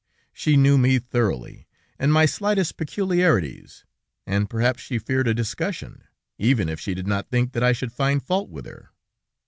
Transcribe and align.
She 0.33 0.57
knew 0.57 0.79
me 0.79 0.97
thoroughly, 0.97 1.67
and 1.99 2.11
my 2.11 2.25
slightest 2.25 2.75
peculiarities, 2.75 3.85
and 4.25 4.49
perhaps 4.49 4.81
she 4.81 4.97
feared 4.97 5.27
a 5.27 5.33
discussion, 5.35 6.05
even 6.39 6.69
if 6.69 6.79
she 6.79 6.95
did 6.95 7.05
not 7.05 7.29
think 7.29 7.51
that 7.51 7.61
I 7.61 7.71
should 7.73 7.93
find 7.93 8.23
fault 8.23 8.49
with 8.49 8.65
her. 8.65 8.89